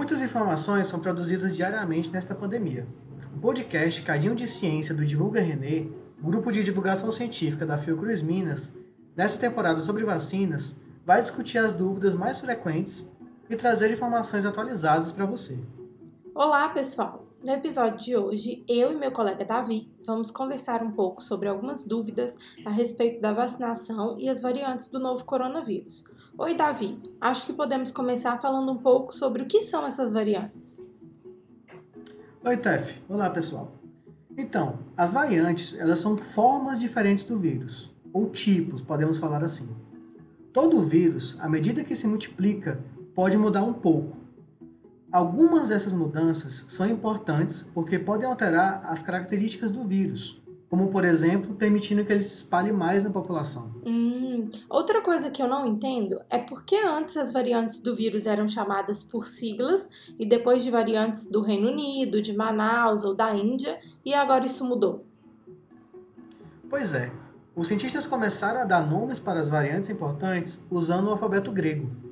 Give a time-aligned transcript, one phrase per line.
[0.00, 2.86] Muitas informações são produzidas diariamente nesta pandemia.
[3.36, 5.88] O podcast Cadinho de Ciência do Divulga Renê,
[6.18, 8.72] grupo de divulgação científica da Fiocruz Minas,
[9.14, 10.74] nesta temporada sobre vacinas,
[11.04, 13.14] vai discutir as dúvidas mais frequentes
[13.50, 15.58] e trazer informações atualizadas para você.
[16.34, 17.29] Olá, pessoal!
[17.42, 21.86] No episódio de hoje, eu e meu colega Davi vamos conversar um pouco sobre algumas
[21.86, 22.36] dúvidas
[22.66, 26.04] a respeito da vacinação e as variantes do novo coronavírus.
[26.36, 27.00] Oi, Davi.
[27.18, 30.86] Acho que podemos começar falando um pouco sobre o que são essas variantes.
[32.44, 33.00] Oi, Tef.
[33.08, 33.72] Olá, pessoal.
[34.36, 39.74] Então, as variantes, elas são formas diferentes do vírus, ou tipos, podemos falar assim.
[40.52, 44.19] Todo vírus, à medida que se multiplica, pode mudar um pouco.
[45.12, 51.56] Algumas dessas mudanças são importantes porque podem alterar as características do vírus, como, por exemplo,
[51.56, 53.74] permitindo que ele se espalhe mais na população.
[53.84, 58.24] Hum, outra coisa que eu não entendo é por que antes as variantes do vírus
[58.24, 63.34] eram chamadas por siglas e depois de variantes do Reino Unido, de Manaus ou da
[63.34, 65.04] Índia, e agora isso mudou.
[66.68, 67.10] Pois é,
[67.56, 72.09] os cientistas começaram a dar nomes para as variantes importantes usando o alfabeto grego.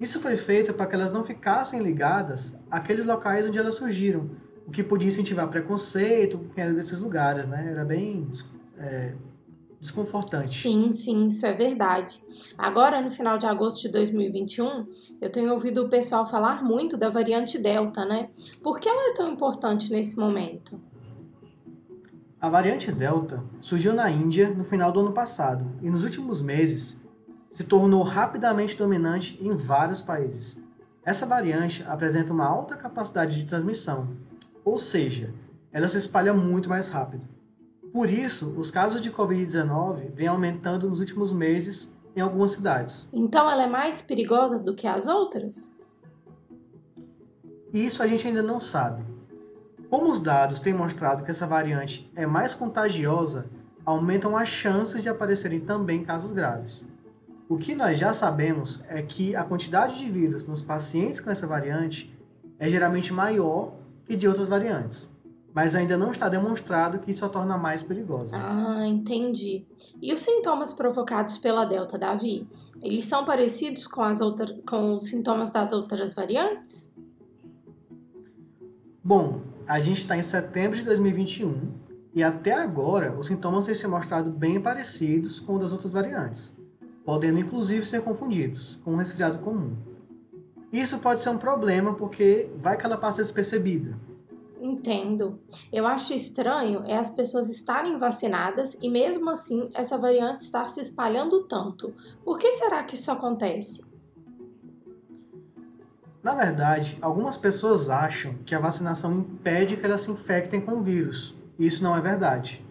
[0.00, 4.30] Isso foi feito para que elas não ficassem ligadas àqueles locais onde elas surgiram,
[4.66, 7.68] o que podia incentivar preconceito com quem era desses lugares, né?
[7.70, 8.28] Era bem
[8.78, 9.14] é,
[9.80, 10.60] desconfortante.
[10.60, 12.22] Sim, sim, isso é verdade.
[12.58, 14.86] Agora, no final de agosto de 2021,
[15.20, 18.28] eu tenho ouvido o pessoal falar muito da variante Delta, né?
[18.62, 20.80] Por que ela é tão importante nesse momento?
[22.40, 27.05] A variante Delta surgiu na Índia no final do ano passado e nos últimos meses
[27.56, 30.60] se tornou rapidamente dominante em vários países.
[31.02, 34.08] Essa variante apresenta uma alta capacidade de transmissão,
[34.62, 35.32] ou seja,
[35.72, 37.26] ela se espalha muito mais rápido.
[37.90, 43.08] Por isso, os casos de Covid-19 vêm aumentando nos últimos meses em algumas cidades.
[43.10, 45.74] Então ela é mais perigosa do que as outras?
[47.72, 49.02] Isso a gente ainda não sabe.
[49.88, 53.46] Como os dados têm mostrado que essa variante é mais contagiosa,
[53.82, 56.84] aumentam as chances de aparecerem também casos graves.
[57.48, 61.46] O que nós já sabemos é que a quantidade de vírus nos pacientes com essa
[61.46, 62.12] variante
[62.58, 63.74] é geralmente maior
[64.04, 65.08] que de outras variantes,
[65.54, 68.36] mas ainda não está demonstrado que isso a torna mais perigosa.
[68.36, 69.64] Ah, entendi.
[70.02, 72.48] E os sintomas provocados pela Delta, Davi?
[72.82, 76.92] Eles são parecidos com, as outras, com os sintomas das outras variantes?
[79.04, 81.74] Bom, a gente está em setembro de 2021
[82.12, 86.55] e até agora os sintomas têm se mostrado bem parecidos com os das outras variantes
[87.06, 89.76] podendo inclusive ser confundidos com um resfriado comum.
[90.72, 93.96] Isso pode ser um problema porque vai que ela passa despercebida.
[94.60, 95.38] Entendo.
[95.72, 100.80] Eu acho estranho é as pessoas estarem vacinadas e mesmo assim essa variante estar se
[100.80, 101.94] espalhando tanto.
[102.24, 103.86] Por que será que isso acontece?
[106.22, 110.82] Na verdade, algumas pessoas acham que a vacinação impede que elas se infectem com o
[110.82, 111.32] vírus.
[111.56, 112.66] Isso não é verdade.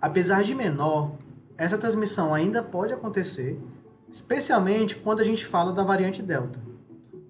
[0.00, 1.12] Apesar de menor,
[1.56, 3.58] essa transmissão ainda pode acontecer
[4.12, 6.58] especialmente quando a gente fala da variante Delta.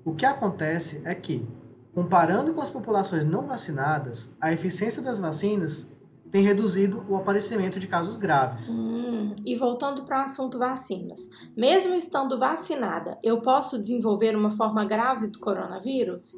[0.05, 1.47] O que acontece é que,
[1.95, 5.91] comparando com as populações não vacinadas, a eficiência das vacinas
[6.31, 8.69] tem reduzido o aparecimento de casos graves.
[8.79, 14.85] Hum, e voltando para o assunto vacinas, mesmo estando vacinada, eu posso desenvolver uma forma
[14.85, 16.37] grave do coronavírus?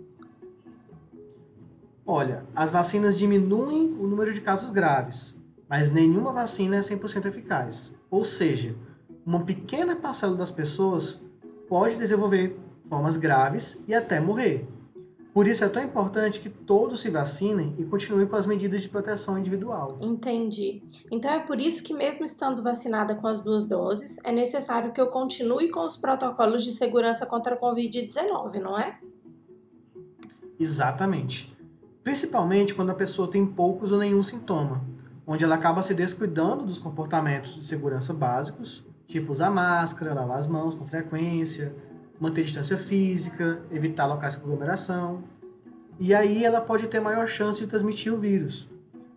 [2.06, 5.38] Olha, as vacinas diminuem o número de casos graves,
[5.68, 7.94] mas nenhuma vacina é 100% eficaz.
[8.10, 8.74] Ou seja,
[9.28, 11.22] uma pequena parcela das pessoas
[11.68, 12.58] pode desenvolver
[12.88, 14.66] formas graves e até morrer.
[15.34, 18.88] Por isso é tão importante que todos se vacinem e continuem com as medidas de
[18.88, 19.98] proteção individual.
[20.00, 20.82] Entendi.
[21.12, 25.00] Então é por isso que, mesmo estando vacinada com as duas doses, é necessário que
[25.00, 28.98] eu continue com os protocolos de segurança contra a Covid-19, não é?
[30.58, 31.54] Exatamente.
[32.02, 34.82] Principalmente quando a pessoa tem poucos ou nenhum sintoma,
[35.26, 40.46] onde ela acaba se descuidando dos comportamentos de segurança básicos Tipo, usar máscara, lavar as
[40.46, 41.74] mãos com frequência,
[42.20, 45.24] manter distância física, evitar locais com aglomeração.
[45.98, 48.68] E aí ela pode ter maior chance de transmitir o vírus.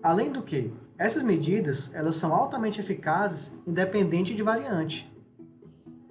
[0.02, 5.12] Além do que, essas medidas elas são altamente eficazes independente de variante.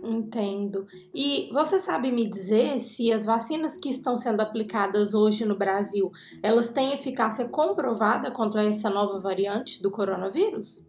[0.02, 0.86] Entendo.
[1.14, 6.10] E você sabe me dizer se as vacinas que estão sendo aplicadas hoje no Brasil,
[6.42, 10.84] elas têm eficácia comprovada contra essa nova variante do coronavírus?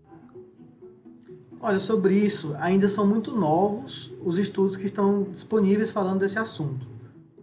[1.63, 6.87] Olha, sobre isso, ainda são muito novos os estudos que estão disponíveis falando desse assunto.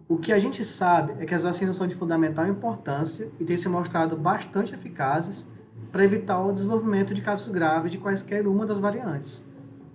[0.09, 3.55] O que a gente sabe é que as vacinas são de fundamental importância e têm
[3.55, 5.47] se mostrado bastante eficazes
[5.89, 9.47] para evitar o desenvolvimento de casos graves de quaisquer uma das variantes.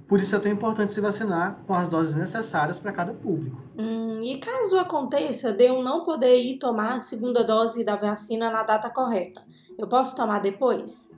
[0.08, 3.60] Por isso é tão importante se vacinar com as doses necessárias para cada público.
[3.76, 8.50] Hum, e caso aconteça de eu não poder ir tomar a segunda dose da vacina
[8.50, 9.42] na data correta,
[9.76, 11.12] eu posso tomar depois?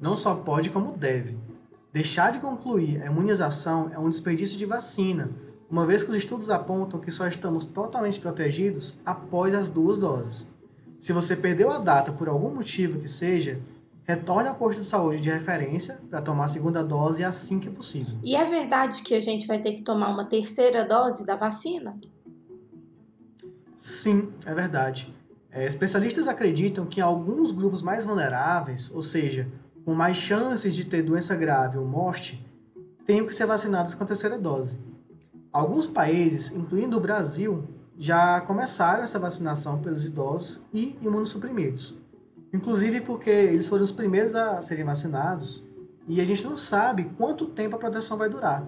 [0.00, 1.47] Não só pode, como deve.
[1.92, 5.30] Deixar de concluir a imunização é um desperdício de vacina,
[5.70, 10.46] uma vez que os estudos apontam que só estamos totalmente protegidos após as duas doses.
[11.00, 13.60] Se você perdeu a data por algum motivo que seja,
[14.04, 18.18] retorne ao posto de saúde de referência para tomar a segunda dose assim que possível.
[18.22, 21.98] E é verdade que a gente vai ter que tomar uma terceira dose da vacina?
[23.78, 25.14] Sim, é verdade.
[25.50, 29.48] É, especialistas acreditam que alguns grupos mais vulneráveis, ou seja,
[29.88, 32.46] com mais chances de ter doença grave ou morte,
[33.06, 34.76] tenham que ser vacinados com a terceira dose.
[35.50, 37.64] Alguns países, incluindo o Brasil,
[37.96, 41.94] já começaram essa vacinação pelos idosos e imunossuprimidos.
[42.52, 45.64] Inclusive porque eles foram os primeiros a serem vacinados
[46.06, 48.66] e a gente não sabe quanto tempo a proteção vai durar.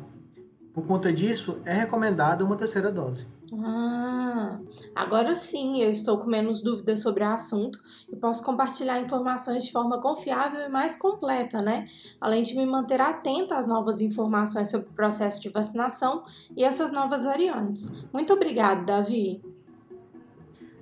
[0.73, 3.27] Por conta disso, é recomendada uma terceira dose.
[3.53, 4.61] Ah,
[4.95, 9.73] agora sim eu estou com menos dúvidas sobre o assunto e posso compartilhar informações de
[9.73, 11.87] forma confiável e mais completa, né?
[12.21, 16.25] Além de me manter atenta às novas informações sobre o processo de vacinação
[16.57, 17.93] e essas novas variantes.
[18.13, 19.43] Muito obrigada, Davi.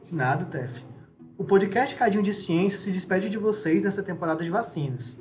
[0.05, 0.85] De nada, Tef.
[1.39, 5.19] O podcast Cadinho de Ciência se despede de vocês nessa temporada de vacinas.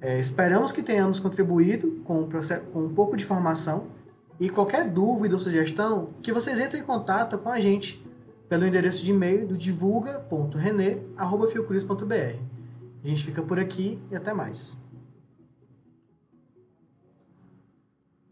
[0.00, 2.26] É, esperamos que tenhamos contribuído com,
[2.72, 3.88] com um pouco de informação
[4.40, 8.02] e qualquer dúvida ou sugestão, que vocês entrem em contato com a gente
[8.48, 12.36] pelo endereço de e-mail do divulga.renê.fiocruz.br.
[13.04, 14.80] A gente fica por aqui e até mais.